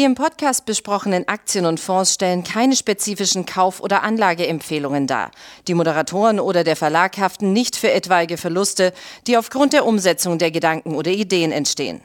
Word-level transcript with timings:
Die 0.00 0.06
im 0.06 0.14
Podcast 0.14 0.64
besprochenen 0.64 1.28
Aktien 1.28 1.66
und 1.66 1.78
Fonds 1.78 2.14
stellen 2.14 2.42
keine 2.42 2.74
spezifischen 2.74 3.44
Kauf- 3.44 3.82
oder 3.82 4.02
Anlageempfehlungen 4.02 5.06
dar. 5.06 5.30
Die 5.68 5.74
Moderatoren 5.74 6.40
oder 6.40 6.64
der 6.64 6.74
Verlag 6.74 7.18
haften 7.18 7.52
nicht 7.52 7.76
für 7.76 7.92
etwaige 7.92 8.38
Verluste, 8.38 8.94
die 9.26 9.36
aufgrund 9.36 9.74
der 9.74 9.84
Umsetzung 9.84 10.38
der 10.38 10.52
Gedanken 10.52 10.94
oder 10.94 11.10
Ideen 11.10 11.52
entstehen. 11.52 12.00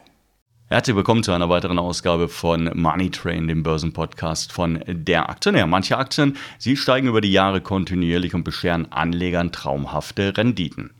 Herzlich 0.67 0.97
willkommen 0.97 1.23
zu 1.23 1.31
einer 1.31 1.47
weiteren 1.47 1.79
Ausgabe 1.79 2.27
von 2.27 2.69
Money 2.73 3.11
Train, 3.11 3.47
dem 3.47 3.63
Börsenpodcast 3.63 4.51
von 4.51 4.83
der 4.85 5.29
Aktionär. 5.29 5.65
Manche 5.65 5.97
Aktien, 5.97 6.35
sie 6.57 6.75
steigen 6.75 7.07
über 7.07 7.21
die 7.21 7.31
Jahre 7.31 7.61
kontinuierlich 7.61 8.35
und 8.35 8.43
bescheren 8.43 8.91
Anlegern 8.91 9.53
traumhafte 9.53 10.35
Renditen. 10.35 10.91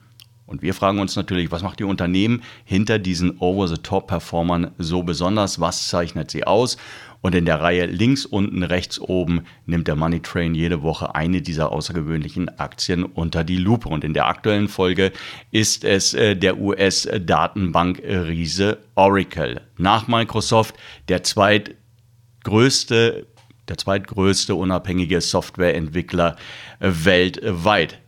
Und 0.45 0.62
wir 0.62 0.76
fragen 0.76 0.99
uns 0.99 1.16
natürlich, 1.16 1.52
was 1.52 1.63
macht 1.63 1.80
die 1.80 1.85
Unternehmen 1.85 2.44
hinter 2.66 2.99
diesen 2.99 3.40
Over-the-Top-Performern 3.40 4.71
so 4.77 5.02
besonders? 5.02 5.59
Was 5.59 5.88
zeichnet 5.88 6.30
sie 6.30 6.45
aus? 6.45 6.77
Und 7.21 7.34
in 7.34 7.45
der 7.45 7.59
Reihe 7.59 7.88
links 7.88 8.27
unten, 8.27 8.62
rechts 8.62 8.99
oben 8.99 9.45
nimmt 9.66 9.88
der 9.88 9.95
Money 9.95 10.20
Train 10.20 10.54
jede 10.54 10.84
Woche 10.84 11.16
eine 11.16 11.41
dieser 11.41 11.71
außergewöhnlichen 11.71 12.59
Aktien 12.59 13.04
unter 13.04 13.44
die 13.44 13.58
Lupe. 13.58 13.90
Und 13.90 14.04
in 14.04 14.13
der 14.13 14.27
aktuellen 14.27 14.68
Folge 14.68 15.12
ist 15.49 15.84
es 15.84 16.13
äh, 16.13 16.35
der 16.35 16.59
US-Datenbank-Riese 16.59 18.77
Oracle. 18.93 19.62
Nach 19.80 20.07
Microsoft 20.07 20.76
der 21.07 21.23
zweitgrößte, 21.23 23.26
der 23.68 23.77
zweitgrößte 23.80 24.54
unabhängige 24.54 25.20
Softwareentwickler 25.20 26.35
weltweit. 26.80 27.99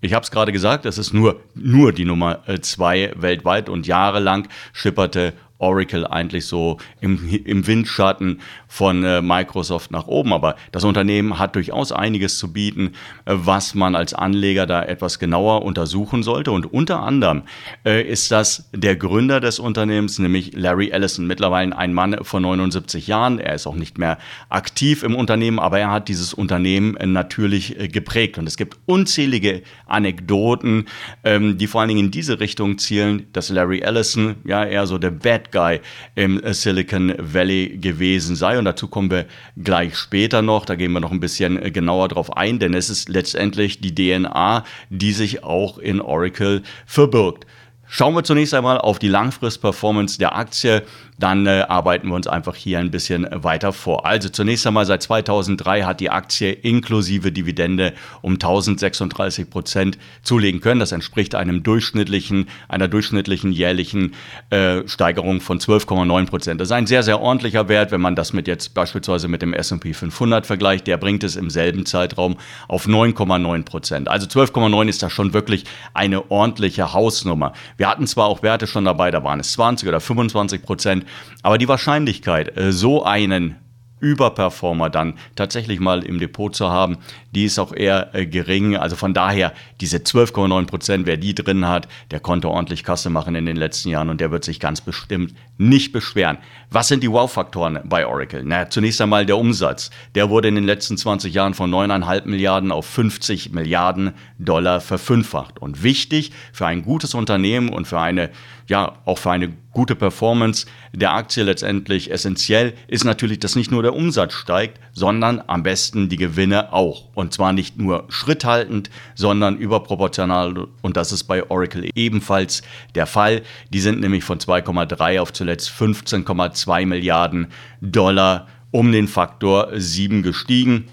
Ich 0.00 0.14
habe 0.14 0.22
es 0.22 0.30
gerade 0.30 0.52
gesagt, 0.52 0.86
es 0.86 0.98
ist 0.98 1.12
nur, 1.12 1.40
nur 1.54 1.92
die 1.92 2.04
Nummer 2.04 2.40
äh, 2.46 2.60
zwei 2.60 3.12
weltweit 3.16 3.68
und 3.68 3.86
jahrelang 3.86 4.48
schipperte 4.72 5.34
Oracle 5.60 6.06
eigentlich 6.06 6.46
so 6.46 6.78
im, 7.00 7.28
im 7.44 7.66
Windschatten 7.66 8.40
von 8.66 9.04
äh, 9.04 9.22
Microsoft 9.22 9.90
nach 9.90 10.06
oben. 10.06 10.32
Aber 10.32 10.56
das 10.72 10.84
Unternehmen 10.84 11.38
hat 11.38 11.54
durchaus 11.54 11.92
einiges 11.92 12.38
zu 12.38 12.52
bieten, 12.52 12.92
äh, 13.26 13.34
was 13.34 13.74
man 13.74 13.94
als 13.94 14.14
Anleger 14.14 14.66
da 14.66 14.82
etwas 14.82 15.18
genauer 15.18 15.62
untersuchen 15.62 16.22
sollte. 16.22 16.50
Und 16.50 16.72
unter 16.72 17.02
anderem 17.02 17.42
äh, 17.84 18.02
ist 18.02 18.30
das 18.30 18.70
der 18.74 18.96
Gründer 18.96 19.40
des 19.40 19.58
Unternehmens, 19.58 20.18
nämlich 20.18 20.52
Larry 20.54 20.90
Ellison, 20.90 21.26
mittlerweile 21.26 21.76
ein 21.76 21.92
Mann 21.92 22.24
von 22.24 22.42
79 22.42 23.06
Jahren. 23.06 23.38
Er 23.38 23.54
ist 23.54 23.66
auch 23.66 23.74
nicht 23.74 23.98
mehr 23.98 24.18
aktiv 24.48 25.02
im 25.02 25.14
Unternehmen, 25.14 25.58
aber 25.58 25.78
er 25.78 25.90
hat 25.90 26.08
dieses 26.08 26.32
Unternehmen 26.32 26.96
äh, 26.96 27.06
natürlich 27.06 27.78
äh, 27.78 27.88
geprägt. 27.88 28.38
Und 28.38 28.46
es 28.46 28.56
gibt 28.56 28.78
unzählige 28.86 29.62
Anekdoten, 29.86 30.86
ähm, 31.24 31.58
die 31.58 31.66
vor 31.66 31.82
allen 31.82 31.88
Dingen 31.88 32.06
in 32.06 32.10
diese 32.10 32.40
Richtung 32.40 32.78
zielen, 32.78 33.26
dass 33.32 33.50
Larry 33.50 33.80
Ellison 33.80 34.36
ja 34.44 34.64
eher 34.64 34.86
so 34.86 34.96
der 34.96 35.10
Bad 35.10 35.49
Guy 35.50 35.80
im 36.14 36.40
Silicon 36.52 37.14
Valley 37.18 37.78
gewesen 37.78 38.36
sei. 38.36 38.58
Und 38.58 38.64
dazu 38.64 38.88
kommen 38.88 39.10
wir 39.10 39.26
gleich 39.56 39.96
später 39.96 40.42
noch. 40.42 40.64
Da 40.64 40.74
gehen 40.74 40.92
wir 40.92 41.00
noch 41.00 41.12
ein 41.12 41.20
bisschen 41.20 41.72
genauer 41.72 42.08
drauf 42.08 42.36
ein, 42.36 42.58
denn 42.58 42.74
es 42.74 42.90
ist 42.90 43.08
letztendlich 43.08 43.80
die 43.80 43.94
DNA, 43.94 44.64
die 44.90 45.12
sich 45.12 45.44
auch 45.44 45.78
in 45.78 46.00
Oracle 46.00 46.62
verbirgt. 46.86 47.46
Schauen 47.92 48.14
wir 48.14 48.22
zunächst 48.22 48.54
einmal 48.54 48.78
auf 48.78 49.00
die 49.00 49.08
Langfrist-Performance 49.08 50.16
der 50.16 50.36
Aktie 50.36 50.84
dann 51.20 51.46
äh, 51.46 51.66
arbeiten 51.68 52.08
wir 52.08 52.14
uns 52.14 52.26
einfach 52.26 52.56
hier 52.56 52.78
ein 52.78 52.90
bisschen 52.90 53.26
weiter 53.30 53.72
vor. 53.72 54.06
Also 54.06 54.30
zunächst 54.30 54.66
einmal 54.66 54.86
seit 54.86 55.02
2003 55.02 55.82
hat 55.82 56.00
die 56.00 56.10
Aktie 56.10 56.50
inklusive 56.50 57.30
Dividende 57.30 57.92
um 58.22 58.34
1036 58.34 59.50
Prozent 59.50 59.98
zulegen 60.22 60.60
können. 60.60 60.80
Das 60.80 60.92
entspricht 60.92 61.34
einem 61.34 61.62
durchschnittlichen, 61.62 62.48
einer 62.68 62.88
durchschnittlichen 62.88 63.52
jährlichen 63.52 64.14
äh, 64.48 64.88
Steigerung 64.88 65.40
von 65.42 65.60
12,9 65.60 66.26
Prozent. 66.26 66.60
Das 66.60 66.68
ist 66.68 66.72
ein 66.72 66.86
sehr, 66.86 67.02
sehr 67.02 67.20
ordentlicher 67.20 67.68
Wert, 67.68 67.92
wenn 67.92 68.00
man 68.00 68.16
das 68.16 68.32
mit 68.32 68.48
jetzt 68.48 68.72
beispielsweise 68.72 69.28
mit 69.28 69.42
dem 69.42 69.52
S&P 69.52 69.92
500 69.92 70.46
vergleicht. 70.46 70.86
Der 70.86 70.96
bringt 70.96 71.22
es 71.22 71.36
im 71.36 71.50
selben 71.50 71.84
Zeitraum 71.84 72.38
auf 72.66 72.86
9,9 72.86 73.64
Prozent. 73.64 74.08
Also 74.08 74.26
12,9 74.26 74.88
ist 74.88 75.02
da 75.02 75.10
schon 75.10 75.34
wirklich 75.34 75.64
eine 75.92 76.30
ordentliche 76.30 76.94
Hausnummer. 76.94 77.52
Wir 77.80 77.88
hatten 77.88 78.06
zwar 78.06 78.26
auch 78.26 78.42
Werte 78.42 78.66
schon 78.66 78.84
dabei, 78.84 79.10
da 79.10 79.24
waren 79.24 79.40
es 79.40 79.52
20 79.52 79.88
oder 79.88 80.00
25 80.00 80.60
Prozent. 80.60 81.06
Aber 81.42 81.56
die 81.56 81.66
Wahrscheinlichkeit, 81.66 82.54
äh, 82.58 82.72
so 82.72 83.04
einen 83.04 83.56
Überperformer 84.00 84.90
dann 84.90 85.14
tatsächlich 85.36 85.80
mal 85.80 86.02
im 86.02 86.18
Depot 86.18 86.54
zu 86.54 86.70
haben, 86.70 86.98
die 87.34 87.44
ist 87.44 87.58
auch 87.58 87.72
eher 87.72 88.14
äh, 88.14 88.26
gering. 88.26 88.76
Also 88.76 88.96
von 88.96 89.14
daher, 89.14 89.52
diese 89.80 89.98
12,9 89.98 90.66
Prozent, 90.66 91.06
wer 91.06 91.16
die 91.16 91.34
drin 91.34 91.68
hat, 91.68 91.88
der 92.10 92.20
konnte 92.20 92.48
ordentlich 92.48 92.84
Kasse 92.84 93.10
machen 93.10 93.34
in 93.34 93.46
den 93.46 93.56
letzten 93.56 93.90
Jahren 93.90 94.08
und 94.08 94.20
der 94.20 94.30
wird 94.30 94.44
sich 94.44 94.60
ganz 94.60 94.80
bestimmt 94.80 95.34
nicht 95.58 95.92
beschweren. 95.92 96.38
Was 96.70 96.88
sind 96.88 97.02
die 97.02 97.10
Wow-Faktoren 97.10 97.80
bei 97.84 98.06
Oracle? 98.06 98.42
Na, 98.44 98.68
zunächst 98.70 99.00
einmal 99.00 99.26
der 99.26 99.36
Umsatz. 99.36 99.90
Der 100.14 100.30
wurde 100.30 100.48
in 100.48 100.54
den 100.54 100.64
letzten 100.64 100.96
20 100.96 101.34
Jahren 101.34 101.54
von 101.54 101.70
9,5 101.70 102.26
Milliarden 102.26 102.72
auf 102.72 102.86
50 102.86 103.52
Milliarden 103.52 104.12
Dollar 104.38 104.80
verfünffacht. 104.80 105.58
Und 105.58 105.82
wichtig 105.82 106.32
für 106.52 106.66
ein 106.66 106.82
gutes 106.82 107.14
Unternehmen 107.14 107.68
und 107.68 107.86
für 107.86 108.00
eine, 108.00 108.30
ja, 108.68 108.96
auch 109.04 109.18
für 109.18 109.30
eine 109.30 109.52
gute 109.72 109.94
Performance 109.94 110.66
der 110.92 111.14
Aktie 111.14 111.44
letztendlich 111.44 112.10
essentiell 112.10 112.74
ist 112.88 113.04
natürlich, 113.04 113.38
dass 113.38 113.56
nicht 113.56 113.70
nur 113.70 113.82
der 113.82 113.94
Umsatz 113.94 114.32
steigt, 114.32 114.80
sondern 114.92 115.42
am 115.46 115.62
besten 115.62 116.08
die 116.08 116.16
Gewinne 116.16 116.72
auch. 116.72 117.08
Und 117.14 117.32
zwar 117.32 117.52
nicht 117.52 117.78
nur 117.78 118.04
schritthaltend, 118.08 118.90
sondern 119.14 119.56
überproportional. 119.56 120.66
Und 120.82 120.96
das 120.96 121.12
ist 121.12 121.24
bei 121.24 121.48
Oracle 121.48 121.88
ebenfalls 121.94 122.62
der 122.94 123.06
Fall. 123.06 123.42
Die 123.72 123.80
sind 123.80 124.00
nämlich 124.00 124.24
von 124.24 124.38
2,3 124.38 125.20
auf 125.20 125.32
zuletzt 125.32 125.70
15,2 125.70 126.86
Milliarden 126.86 127.48
Dollar 127.80 128.48
um 128.72 128.92
den 128.92 129.08
Faktor 129.08 129.68
7 129.72 130.22
gestiegen. 130.22 130.86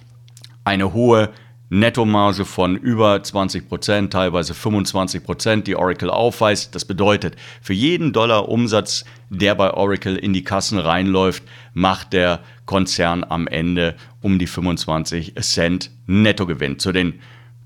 Eine 0.64 0.94
hohe 0.94 1.30
Nettomarge 1.70 2.46
von 2.46 2.78
über 2.78 3.22
20 3.22 3.68
Prozent, 3.68 4.14
teilweise 4.14 4.54
25 4.54 5.24
Prozent, 5.24 5.68
die 5.68 5.76
Oracle 5.76 6.10
aufweist. 6.10 6.74
Das 6.76 6.86
bedeutet, 6.86 7.36
für 7.62 7.74
jeden 7.74 8.14
Dollar 8.14 8.48
Umsatz, 8.48 9.04
der 9.30 9.56
bei 9.56 9.74
Oracle 9.74 10.16
in 10.16 10.34
die 10.34 10.44
Kassen 10.44 10.80
reinläuft, 10.80 11.44
macht 11.74 12.14
der 12.14 12.40
Konzern 12.66 13.26
am 13.28 13.48
Ende 13.48 13.96
um 14.22 14.40
die 14.40 14.48
25 14.48 15.36
Cent 15.42 15.92
Nettogewinn. 16.06 16.80
Zu 16.80 16.92
den 16.92 17.20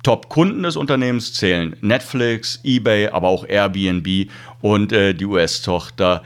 Top-Kunden 0.03 0.63
des 0.63 0.78
Unternehmens 0.78 1.34
zählen 1.34 1.75
Netflix, 1.81 2.59
eBay, 2.63 3.09
aber 3.09 3.28
auch 3.28 3.45
Airbnb 3.47 4.31
und 4.61 4.91
äh, 4.91 5.13
die 5.13 5.25
US-Tochter 5.25 6.23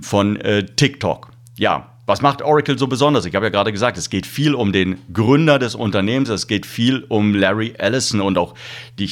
von 0.00 0.36
äh, 0.36 0.64
TikTok. 0.64 1.30
Ja, 1.58 1.90
was 2.10 2.22
macht 2.22 2.42
Oracle 2.42 2.76
so 2.76 2.88
besonders? 2.88 3.24
Ich 3.24 3.36
habe 3.36 3.46
ja 3.46 3.50
gerade 3.50 3.70
gesagt, 3.70 3.96
es 3.96 4.10
geht 4.10 4.26
viel 4.26 4.56
um 4.56 4.72
den 4.72 4.98
Gründer 5.12 5.60
des 5.60 5.76
Unternehmens, 5.76 6.28
es 6.28 6.48
geht 6.48 6.66
viel 6.66 7.04
um 7.08 7.36
Larry 7.36 7.74
Ellison 7.78 8.20
und 8.20 8.36
auch 8.36 8.54
die 8.98 9.10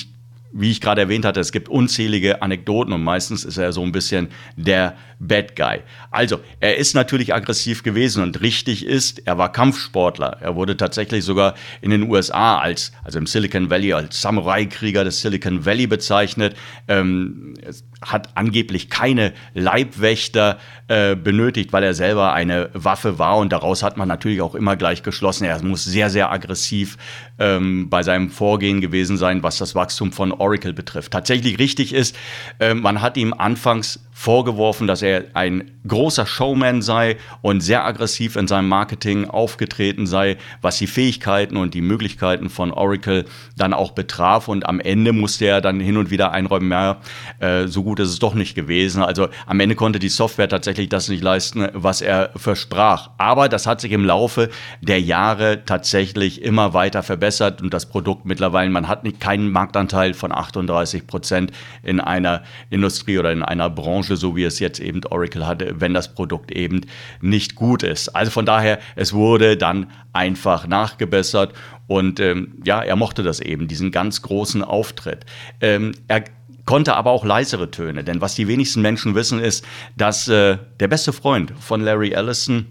wie 0.51 0.71
ich 0.71 0.81
gerade 0.81 1.03
erwähnt 1.03 1.27
hatte, 1.27 1.41
es 1.41 1.53
gibt 1.53 1.69
unzählige 1.69 2.41
Anekdoten 2.43 2.93
und 2.95 3.05
meistens 3.05 3.45
ist 3.45 3.59
er 3.59 3.71
so 3.73 3.83
ein 3.83 3.93
bisschen 3.93 4.29
der 4.57 4.97
Bad 5.21 5.57
Guy. 5.57 5.81
Also, 6.11 6.41
er 6.61 6.77
ist 6.77 6.95
natürlich 6.95 7.35
aggressiv 7.35 7.83
gewesen 7.83 8.23
und 8.23 8.41
richtig 8.41 8.85
ist, 8.85 9.27
er 9.27 9.39
war 9.39 9.53
Kampfsportler. 9.53 10.39
Er 10.41 10.55
wurde 10.57 10.77
tatsächlich 10.77 11.25
sogar 11.25 11.55
in 11.81 11.91
den 11.91 12.11
USA 12.11 12.59
als, 12.59 12.93
also 13.05 13.19
im 13.19 13.27
Silicon 13.27 13.71
Valley, 13.71 13.93
als 13.93 14.21
Samurai-Krieger 14.21 15.05
des 15.05 15.21
Silicon 15.21 15.65
Valley 15.65 15.87
bezeichnet. 15.87 16.57
Ähm, 16.87 17.55
hat 18.01 18.37
angeblich 18.37 18.91
keine 18.91 19.33
Leibwächter 19.55 20.59
äh, 20.87 21.17
benötigt, 21.17 21.73
weil 21.73 21.83
er 21.83 21.95
selber 21.95 22.33
eine 22.33 22.71
Waffe 22.73 23.19
war 23.19 23.39
und 23.39 23.53
daraus 23.53 23.83
hat 23.83 23.97
man 23.97 24.07
natürlich 24.07 24.41
auch 24.41 24.55
immer 24.55 24.77
gleich 24.77 25.03
geschlossen, 25.03 25.45
er 25.45 25.63
muss 25.65 25.85
sehr, 25.85 26.09
sehr 26.09 26.31
aggressiv 26.31 26.97
ähm, 27.39 27.91
bei 27.91 28.03
seinem 28.03 28.31
Vorgehen 28.31 28.81
gewesen 28.81 29.17
sein, 29.17 29.43
was 29.43 29.59
das 29.59 29.75
Wachstum 29.75 30.13
von 30.13 30.33
Oracle 30.33 30.73
betrifft. 30.73 31.13
Tatsächlich 31.13 31.59
richtig 31.59 31.93
ist, 31.93 32.17
äh, 32.61 32.75
man 32.75 33.03
hat 33.03 33.17
ihm 33.17 33.35
anfangs 33.35 34.01
vorgeworfen, 34.13 34.87
dass 34.87 35.03
er 35.03 35.08
ein 35.35 35.71
großer 35.87 36.27
Showman 36.27 36.83
sei 36.83 37.17
und 37.43 37.61
sehr 37.61 37.85
aggressiv 37.85 38.37
in 38.37 38.47
seinem 38.47 38.69
Marketing 38.69 39.25
aufgetreten 39.25 40.07
sei, 40.07 40.37
was 40.61 40.79
die 40.79 40.87
Fähigkeiten 40.87 41.57
und 41.57 41.75
die 41.75 41.81
Möglichkeiten 41.81 42.51
von 42.51 42.73
Oracle 42.73 43.25
dann 43.57 43.73
auch 43.73 43.93
betraf. 43.93 44.49
Und 44.49 44.67
am 44.67 44.81
Ende 44.81 45.13
musste 45.13 45.47
er 45.47 45.61
dann 45.61 45.81
hin 45.81 45.97
und 45.97 46.11
wieder 46.11 46.33
einräumen, 46.33 46.71
ja, 46.71 46.99
äh, 47.41 47.67
so 47.67 47.83
gut 47.83 48.01
ist 48.01 48.11
es 48.11 48.19
doch 48.19 48.35
nicht 48.35 48.55
gewesen. 48.55 49.03
Also 49.03 49.29
am 49.47 49.61
Ende 49.61 49.75
konnte 49.75 49.99
die 49.99 50.09
Software 50.09 50.49
tatsächlich 50.49 50.89
das 50.89 51.09
nicht 51.09 51.23
leisten, 51.23 51.69
was 51.73 52.01
er 52.01 52.31
versprach. 52.37 53.11
Aber 53.19 53.49
das 53.49 53.67
hat 53.67 53.81
sich 53.81 53.93
im 53.93 54.05
Laufe 54.05 54.51
der 54.81 55.01
Jahre 55.01 55.65
tatsächlich 55.65 56.43
immer 56.43 56.75
weiter 56.75 57.03
verbessert 57.03 57.63
und 57.63 57.73
das 57.73 57.87
Produkt 57.87 58.27
mittlerweile, 58.27 58.71
man 58.71 58.89
hat 58.89 59.05
nicht, 59.05 59.21
keinen 59.21 59.51
Marktanteil 59.51 60.15
von 60.15 60.33
38 60.33 61.07
Prozent 61.07 61.53
in 61.83 62.01
einer 62.01 62.43
Industrie 62.71 63.19
oder 63.19 63.33
in 63.33 63.43
einer 63.43 63.71
Branche, 63.71 64.17
so 64.17 64.37
wie 64.37 64.45
es 64.45 64.59
jetzt 64.59 64.81
eben 64.81 64.98
Oracle 65.07 65.47
hatte, 65.47 65.81
wenn 65.81 65.95
das 65.95 66.15
Produkt 66.15 66.53
eben 66.53 66.83
nicht 67.21 67.55
gut 67.55 67.83
ist. 67.83 68.09
Also 68.11 68.31
von 68.31 68.47
daher, 68.47 68.79
es 68.97 69.13
wurde 69.13 69.57
dann 69.57 69.91
einfach 70.13 70.67
nachgebessert 70.67 71.55
und 71.87 72.21
ähm, 72.21 72.61
ja, 72.65 72.81
er 72.83 72.97
mochte 72.97 73.23
das 73.23 73.41
eben, 73.41 73.69
diesen 73.69 73.91
ganz 73.91 74.23
großen 74.23 74.63
Auftritt. 74.63 75.25
Ähm, 75.61 75.93
er 76.07 76.25
konnte 76.65 76.95
aber 76.95 77.13
auch 77.13 77.25
leisere 77.25 77.71
Töne, 77.71 78.05
denn 78.05 78.21
was 78.21 78.35
die 78.35 78.47
wenigsten 78.47 78.83
Menschen 78.83 79.15
wissen 79.15 79.41
ist, 79.41 79.65
dass 79.97 80.29
äh, 80.29 80.59
der 80.81 80.89
beste 80.89 81.13
Freund 81.13 81.53
von 81.59 81.81
Larry 81.81 82.11
Ellison 82.11 82.67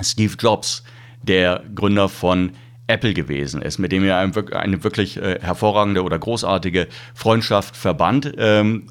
Steve 0.00 0.34
Jobs, 0.38 0.84
der 1.22 1.62
Gründer 1.74 2.08
von 2.08 2.52
Apple 2.86 3.14
gewesen 3.14 3.62
ist, 3.62 3.78
mit 3.78 3.92
dem 3.92 4.04
er 4.04 4.18
eine 4.18 4.84
wirklich 4.84 5.16
äh, 5.16 5.38
hervorragende 5.40 6.02
oder 6.02 6.18
großartige 6.18 6.88
Freundschaft 7.14 7.76
verband. 7.76 8.32
Ähm, 8.36 8.86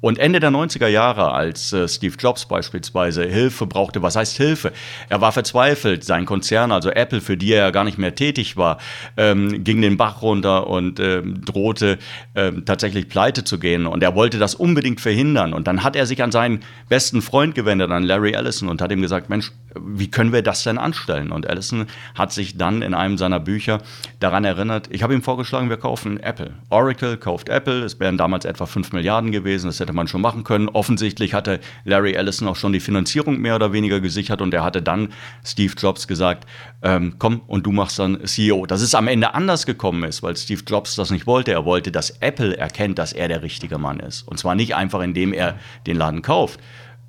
und 0.00 0.18
Ende 0.18 0.40
der 0.40 0.50
90er 0.50 0.86
Jahre, 0.86 1.32
als 1.32 1.72
äh, 1.72 1.86
Steve 1.86 2.14
Jobs 2.18 2.46
beispielsweise 2.46 3.24
Hilfe 3.24 3.66
brauchte, 3.66 4.02
was 4.02 4.16
heißt 4.16 4.36
Hilfe? 4.36 4.72
Er 5.08 5.20
war 5.20 5.32
verzweifelt, 5.32 6.04
sein 6.04 6.24
Konzern, 6.24 6.72
also 6.72 6.90
Apple, 6.90 7.20
für 7.20 7.36
die 7.36 7.52
er 7.52 7.64
ja 7.64 7.70
gar 7.70 7.84
nicht 7.84 7.98
mehr 7.98 8.14
tätig 8.14 8.56
war, 8.56 8.78
ähm, 9.16 9.62
ging 9.62 9.82
den 9.82 9.96
Bach 9.96 10.22
runter 10.22 10.68
und 10.68 11.00
ähm, 11.00 11.44
drohte 11.44 11.98
ähm, 12.34 12.64
tatsächlich 12.64 13.08
pleite 13.08 13.44
zu 13.44 13.58
gehen. 13.58 13.86
Und 13.86 14.02
er 14.02 14.14
wollte 14.14 14.38
das 14.38 14.54
unbedingt 14.54 15.00
verhindern. 15.00 15.52
Und 15.52 15.66
dann 15.66 15.82
hat 15.82 15.96
er 15.96 16.06
sich 16.06 16.22
an 16.22 16.32
seinen 16.32 16.60
besten 16.88 17.20
Freund 17.20 17.54
gewendet, 17.54 17.90
an 17.90 18.02
Larry 18.02 18.32
Ellison, 18.32 18.68
und 18.68 18.80
hat 18.80 18.90
ihm 18.92 19.02
gesagt, 19.02 19.28
Mensch, 19.28 19.52
wie 19.78 20.10
können 20.10 20.32
wir 20.32 20.42
das 20.42 20.64
denn 20.64 20.78
anstellen? 20.78 21.30
Und 21.30 21.46
Ellison 21.46 21.86
hat 22.14 22.32
sich 22.32 22.56
dann 22.56 22.82
in 22.82 22.94
einem 22.94 23.18
seiner 23.18 23.40
Bücher 23.40 23.80
daran 24.18 24.44
erinnert, 24.44 24.88
ich 24.90 25.02
habe 25.02 25.14
ihm 25.14 25.22
vorgeschlagen, 25.22 25.68
wir 25.68 25.76
kaufen 25.76 26.18
Apple. 26.20 26.54
Oracle 26.70 27.16
kauft 27.16 27.48
Apple, 27.48 27.84
es 27.84 28.00
wären 28.00 28.16
damals 28.16 28.44
etwa 28.44 28.66
5 28.66 28.92
Milliarden 28.92 29.30
gewesen, 29.30 29.66
das 29.66 29.78
hätte 29.90 29.96
man 29.96 30.08
schon 30.08 30.20
machen 30.20 30.44
können. 30.44 30.68
Offensichtlich 30.68 31.34
hatte 31.34 31.60
Larry 31.84 32.12
Ellison 32.12 32.48
auch 32.48 32.56
schon 32.56 32.72
die 32.72 32.80
Finanzierung 32.80 33.38
mehr 33.38 33.56
oder 33.56 33.72
weniger 33.72 34.00
gesichert 34.00 34.40
und 34.40 34.54
er 34.54 34.62
hatte 34.62 34.82
dann 34.82 35.12
Steve 35.44 35.74
Jobs 35.76 36.06
gesagt, 36.06 36.46
ähm, 36.82 37.16
komm 37.18 37.40
und 37.46 37.66
du 37.66 37.72
machst 37.72 37.98
dann 37.98 38.24
CEO. 38.24 38.66
Dass 38.66 38.80
es 38.80 38.94
am 38.94 39.08
Ende 39.08 39.34
anders 39.34 39.66
gekommen 39.66 40.04
ist, 40.04 40.22
weil 40.22 40.36
Steve 40.36 40.62
Jobs 40.66 40.94
das 40.94 41.10
nicht 41.10 41.26
wollte. 41.26 41.52
Er 41.52 41.64
wollte, 41.64 41.90
dass 41.90 42.10
Apple 42.20 42.56
erkennt, 42.56 42.98
dass 42.98 43.12
er 43.12 43.28
der 43.28 43.42
richtige 43.42 43.78
Mann 43.78 44.00
ist. 44.00 44.22
Und 44.22 44.38
zwar 44.38 44.54
nicht 44.54 44.76
einfach, 44.76 45.00
indem 45.00 45.32
er 45.32 45.58
den 45.86 45.96
Laden 45.96 46.22
kauft. 46.22 46.60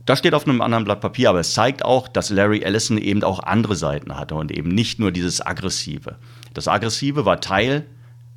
Das 0.05 0.17
steht 0.17 0.33
auf 0.33 0.47
einem 0.47 0.61
anderen 0.61 0.83
Blatt 0.83 0.99
Papier, 0.99 1.29
aber 1.29 1.39
es 1.41 1.53
zeigt 1.53 1.85
auch, 1.85 2.07
dass 2.07 2.31
Larry 2.31 2.61
Ellison 2.63 2.97
eben 2.97 3.23
auch 3.23 3.39
andere 3.39 3.75
Seiten 3.75 4.17
hatte 4.17 4.33
und 4.33 4.51
eben 4.51 4.69
nicht 4.69 4.99
nur 4.99 5.11
dieses 5.11 5.45
Aggressive. 5.45 6.15
Das 6.55 6.67
Aggressive 6.67 7.23
war 7.25 7.39
Teil 7.39 7.85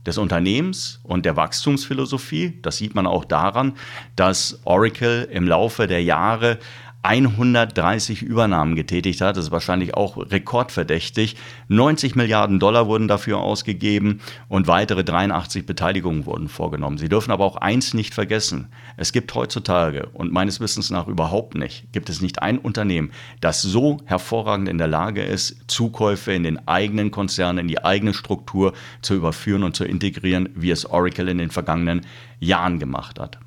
des 0.07 0.19
Unternehmens 0.19 1.01
und 1.03 1.25
der 1.25 1.37
Wachstumsphilosophie. 1.37 2.59
Das 2.63 2.77
sieht 2.77 2.95
man 2.95 3.07
auch 3.07 3.25
daran, 3.25 3.77
dass 4.17 4.61
Oracle 4.65 5.29
im 5.31 5.49
Laufe 5.49 5.87
der 5.87 6.03
Jahre 6.03 6.59
130 7.05 8.23
Übernahmen 8.23 8.77
getätigt 8.77 9.21
hat. 9.21 9.37
Das 9.37 9.47
ist 9.47 9.51
wahrscheinlich 9.51 9.95
auch 9.95 10.17
rekordverdächtig. 10.17 11.37
90 11.69 12.17
Milliarden 12.17 12.59
Dollar 12.59 12.87
wurden 12.87 13.09
dafür 13.09 13.41
ausgegeben 13.41 14.21
und 14.49 14.67
weitere 14.67 15.05
83 15.05 15.67
Beteiligungen 15.67 16.25
wurden 16.25 16.49
vorgenommen. 16.49 16.97
Sie 16.97 17.11
dürfen 17.11 17.31
aber 17.31 17.45
auch 17.45 17.57
eins 17.57 17.93
nicht 17.93 18.15
vergessen. 18.15 18.69
Es 18.97 19.13
gibt 19.13 19.35
heutzutage 19.35 20.09
und 20.15 20.33
meines 20.33 20.61
Wissens 20.61 20.91
nach 20.91 21.07
überhaupt 21.07 21.55
nicht, 21.55 21.93
gibt 21.93 22.09
es 22.09 22.23
nicht 22.23 22.41
ein 22.41 22.59
Unternehmen, 22.59 23.11
das 23.41 23.61
so 23.61 23.99
hervorragend 24.07 24.69
in 24.69 24.79
der 24.79 24.89
Lage 24.89 25.23
ist, 25.23 25.57
Zukäufe 25.67 26.33
in 26.33 26.43
den 26.43 26.67
eigenen 26.67 27.11
Konzernen, 27.11 27.59
in 27.59 27.69
die 27.69 27.85
eigene 27.85 28.15
Struktur 28.15 28.73
zu 29.03 29.15
überführen 29.15 29.63
und 29.63 29.77
zu 29.77 29.85
integrieren, 29.85 30.49
wie 30.55 30.71
es 30.71 30.87
Oracle 30.87 31.29
in 31.29 31.39
den 31.39 31.51
vergangenen 31.51 32.07
Jahren 32.41 32.79
gemacht 32.79 33.21
hat. 33.21 33.39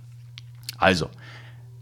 Also, 0.78 1.10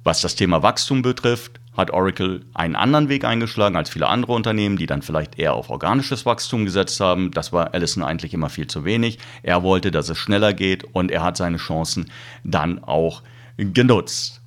was 0.05 0.21
das 0.21 0.35
Thema 0.35 0.61
Wachstum 0.63 1.01
betrifft, 1.01 1.59
hat 1.75 1.91
Oracle 1.91 2.41
einen 2.53 2.75
anderen 2.75 3.09
Weg 3.09 3.25
eingeschlagen 3.25 3.75
als 3.75 3.89
viele 3.89 4.07
andere 4.07 4.33
Unternehmen, 4.33 4.77
die 4.77 4.85
dann 4.85 5.01
vielleicht 5.01 5.37
eher 5.37 5.53
auf 5.53 5.69
organisches 5.69 6.25
Wachstum 6.25 6.65
gesetzt 6.65 6.99
haben. 6.99 7.31
Das 7.31 7.53
war 7.53 7.73
Allison 7.73 8.03
eigentlich 8.03 8.33
immer 8.33 8.49
viel 8.49 8.67
zu 8.67 8.85
wenig. 8.85 9.19
Er 9.43 9.63
wollte, 9.63 9.91
dass 9.91 10.09
es 10.09 10.17
schneller 10.17 10.53
geht 10.53 10.83
und 10.83 11.11
er 11.11 11.23
hat 11.23 11.37
seine 11.37 11.57
Chancen 11.57 12.11
dann 12.43 12.83
auch 12.83 13.23
genutzt. 13.57 14.41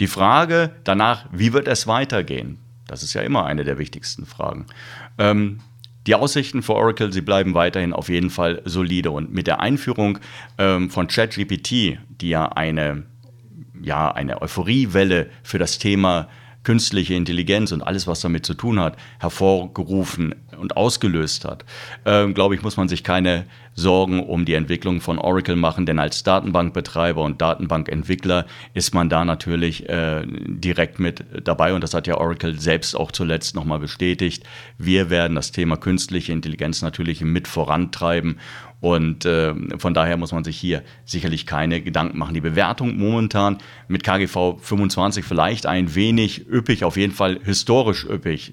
Die 0.00 0.06
Frage 0.06 0.70
danach, 0.84 1.26
wie 1.32 1.52
wird 1.52 1.68
es 1.68 1.86
weitergehen? 1.86 2.58
Das 2.86 3.02
ist 3.02 3.14
ja 3.14 3.22
immer 3.22 3.46
eine 3.46 3.64
der 3.64 3.78
wichtigsten 3.78 4.26
Fragen. 4.26 4.66
Ähm, 5.18 5.60
die 6.06 6.14
Aussichten 6.14 6.62
für 6.62 6.74
Oracle, 6.74 7.12
sie 7.12 7.22
bleiben 7.22 7.54
weiterhin 7.54 7.92
auf 7.92 8.08
jeden 8.08 8.30
Fall 8.30 8.60
solide. 8.64 9.10
Und 9.10 9.32
mit 9.32 9.46
der 9.46 9.60
Einführung 9.60 10.18
ähm, 10.58 10.90
von 10.90 11.06
ChatGPT, 11.06 11.98
die 12.08 12.28
ja 12.28 12.46
eine, 12.48 13.04
ja 13.80 14.12
eine 14.12 14.42
Euphoriewelle 14.42 15.30
für 15.42 15.58
das 15.58 15.78
Thema 15.78 16.28
künstliche 16.64 17.14
Intelligenz 17.14 17.72
und 17.72 17.82
alles, 17.82 18.06
was 18.06 18.20
damit 18.20 18.44
zu 18.44 18.54
tun 18.54 18.80
hat, 18.80 18.96
hervorgerufen 19.20 20.34
und 20.58 20.76
ausgelöst 20.76 21.44
hat, 21.44 21.64
ähm, 22.04 22.34
glaube 22.34 22.54
ich, 22.54 22.62
muss 22.62 22.76
man 22.76 22.88
sich 22.88 23.04
keine 23.04 23.44
Sorgen 23.74 24.24
um 24.24 24.44
die 24.44 24.54
Entwicklung 24.54 25.00
von 25.00 25.18
Oracle 25.18 25.56
machen, 25.56 25.84
denn 25.84 25.98
als 25.98 26.22
Datenbankbetreiber 26.22 27.22
und 27.22 27.42
Datenbankentwickler 27.42 28.46
ist 28.72 28.94
man 28.94 29.08
da 29.08 29.24
natürlich 29.24 29.88
äh, 29.88 30.22
direkt 30.26 31.00
mit 31.00 31.24
dabei 31.42 31.74
und 31.74 31.82
das 31.82 31.94
hat 31.94 32.06
ja 32.06 32.18
Oracle 32.18 32.58
selbst 32.58 32.94
auch 32.96 33.10
zuletzt 33.10 33.54
nochmal 33.54 33.80
bestätigt. 33.80 34.44
Wir 34.78 35.10
werden 35.10 35.34
das 35.34 35.52
Thema 35.52 35.76
künstliche 35.76 36.32
Intelligenz 36.32 36.82
natürlich 36.82 37.20
mit 37.20 37.48
vorantreiben 37.48 38.38
und 38.84 39.24
äh, 39.24 39.54
von 39.78 39.94
daher 39.94 40.18
muss 40.18 40.32
man 40.32 40.44
sich 40.44 40.58
hier 40.58 40.82
sicherlich 41.06 41.46
keine 41.46 41.80
Gedanken 41.80 42.18
machen. 42.18 42.34
Die 42.34 42.42
Bewertung 42.42 42.98
momentan 42.98 43.56
mit 43.88 44.04
KGV 44.04 44.58
25 44.60 45.24
vielleicht 45.24 45.64
ein 45.64 45.94
wenig 45.94 46.46
üppig, 46.50 46.84
auf 46.84 46.98
jeden 46.98 47.14
Fall 47.14 47.40
historisch 47.42 48.04
üppig. 48.04 48.52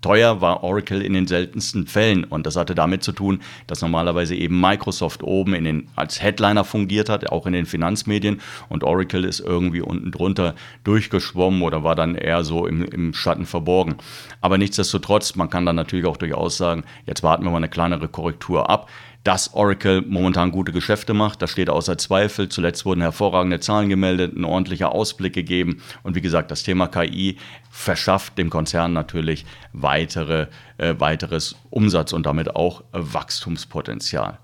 Teuer 0.00 0.40
war 0.42 0.64
Oracle 0.64 1.00
in 1.00 1.14
den 1.14 1.28
seltensten 1.28 1.86
Fällen 1.86 2.24
und 2.24 2.46
das 2.46 2.56
hatte 2.56 2.74
damit 2.74 3.04
zu 3.04 3.12
tun, 3.12 3.40
dass 3.68 3.80
normalerweise 3.80 4.34
eben 4.34 4.60
Microsoft 4.60 5.22
oben 5.22 5.54
in 5.54 5.64
den, 5.64 5.88
als 5.94 6.20
Headliner 6.20 6.64
fungiert 6.64 7.08
hat, 7.08 7.30
auch 7.30 7.46
in 7.46 7.52
den 7.52 7.64
Finanzmedien 7.64 8.40
und 8.68 8.82
Oracle 8.82 9.24
ist 9.24 9.40
irgendwie 9.40 9.80
unten 9.80 10.10
drunter 10.10 10.56
durchgeschwommen 10.82 11.62
oder 11.62 11.84
war 11.84 11.94
dann 11.94 12.16
eher 12.16 12.42
so 12.42 12.66
im, 12.66 12.84
im 12.84 13.14
Schatten 13.14 13.46
verborgen. 13.46 13.94
Aber 14.42 14.58
nichtsdestotrotz, 14.58 15.36
man 15.36 15.48
kann 15.48 15.64
dann 15.64 15.76
natürlich 15.76 16.04
auch 16.04 16.18
durchaus 16.18 16.58
sagen, 16.58 16.82
jetzt 17.06 17.22
warten 17.22 17.44
wir 17.44 17.50
mal 17.50 17.58
eine 17.58 17.70
kleinere 17.70 18.08
Korrektur 18.08 18.68
ab 18.68 18.88
dass 19.24 19.54
Oracle 19.54 20.02
momentan 20.06 20.50
gute 20.52 20.70
Geschäfte 20.70 21.14
macht. 21.14 21.40
Das 21.40 21.50
steht 21.50 21.70
außer 21.70 21.98
Zweifel. 21.98 22.50
Zuletzt 22.50 22.84
wurden 22.84 23.00
hervorragende 23.00 23.58
Zahlen 23.58 23.88
gemeldet, 23.88 24.36
ein 24.36 24.44
ordentlicher 24.44 24.92
Ausblick 24.92 25.32
gegeben. 25.32 25.82
Und 26.02 26.14
wie 26.14 26.20
gesagt, 26.20 26.50
das 26.50 26.62
Thema 26.62 26.86
KI 26.86 27.38
verschafft 27.70 28.36
dem 28.38 28.50
Konzern 28.50 28.92
natürlich 28.92 29.46
weitere, 29.72 30.48
äh, 30.76 30.94
weiteres 30.98 31.56
Umsatz 31.70 32.12
und 32.12 32.26
damit 32.26 32.54
auch 32.54 32.84
Wachstumspotenzial. 32.92 34.38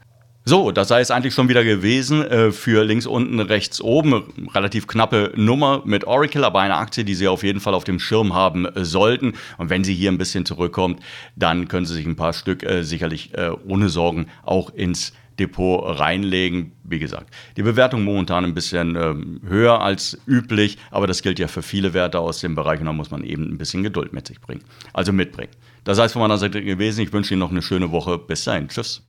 So, 0.50 0.72
das 0.72 0.88
sei 0.88 1.00
es 1.00 1.12
eigentlich 1.12 1.32
schon 1.32 1.48
wieder 1.48 1.62
gewesen 1.62 2.22
äh, 2.22 2.50
für 2.50 2.82
links 2.84 3.06
unten, 3.06 3.38
rechts 3.38 3.80
oben. 3.80 4.24
Relativ 4.52 4.88
knappe 4.88 5.32
Nummer 5.36 5.82
mit 5.84 6.08
Oracle, 6.08 6.42
aber 6.42 6.58
eine 6.58 6.74
Aktie, 6.74 7.04
die 7.04 7.14
Sie 7.14 7.28
auf 7.28 7.44
jeden 7.44 7.60
Fall 7.60 7.72
auf 7.72 7.84
dem 7.84 8.00
Schirm 8.00 8.34
haben 8.34 8.66
äh, 8.66 8.84
sollten. 8.84 9.34
Und 9.58 9.70
wenn 9.70 9.84
sie 9.84 9.94
hier 9.94 10.10
ein 10.10 10.18
bisschen 10.18 10.44
zurückkommt, 10.44 10.98
dann 11.36 11.68
können 11.68 11.86
Sie 11.86 11.94
sich 11.94 12.04
ein 12.04 12.16
paar 12.16 12.32
Stück 12.32 12.64
äh, 12.64 12.82
sicherlich 12.82 13.32
äh, 13.34 13.52
ohne 13.68 13.88
Sorgen 13.90 14.26
auch 14.42 14.74
ins 14.74 15.12
Depot 15.38 15.84
reinlegen. 16.00 16.72
Wie 16.82 16.98
gesagt, 16.98 17.32
die 17.56 17.62
Bewertung 17.62 18.02
momentan 18.02 18.44
ein 18.44 18.52
bisschen 18.52 18.96
ähm, 18.96 19.40
höher 19.46 19.80
als 19.80 20.18
üblich, 20.26 20.78
aber 20.90 21.06
das 21.06 21.22
gilt 21.22 21.38
ja 21.38 21.46
für 21.46 21.62
viele 21.62 21.94
Werte 21.94 22.18
aus 22.18 22.40
dem 22.40 22.56
Bereich 22.56 22.80
und 22.80 22.86
da 22.86 22.92
muss 22.92 23.12
man 23.12 23.22
eben 23.22 23.44
ein 23.44 23.56
bisschen 23.56 23.84
Geduld 23.84 24.12
mit 24.12 24.26
sich 24.26 24.40
bringen. 24.40 24.64
Also 24.94 25.12
mitbringen. 25.12 25.52
Das 25.84 26.00
heißt 26.00 26.14
von 26.14 26.22
meiner 26.22 26.38
Seite 26.38 26.60
gewesen. 26.60 27.02
Ich 27.02 27.12
wünsche 27.12 27.34
Ihnen 27.34 27.40
noch 27.40 27.52
eine 27.52 27.62
schöne 27.62 27.92
Woche. 27.92 28.18
Bis 28.18 28.42
dahin. 28.42 28.66
Tschüss. 28.66 29.08